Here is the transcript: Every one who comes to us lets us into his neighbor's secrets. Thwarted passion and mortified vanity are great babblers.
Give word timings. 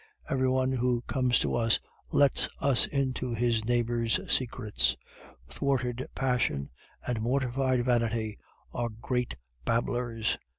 Every 0.27 0.49
one 0.49 0.71
who 0.71 1.03
comes 1.05 1.37
to 1.41 1.53
us 1.55 1.79
lets 2.09 2.49
us 2.59 2.87
into 2.87 3.35
his 3.35 3.63
neighbor's 3.65 4.19
secrets. 4.33 4.95
Thwarted 5.47 6.07
passion 6.15 6.71
and 7.05 7.21
mortified 7.21 7.85
vanity 7.85 8.39
are 8.73 8.89
great 8.89 9.35
babblers. 9.63 10.39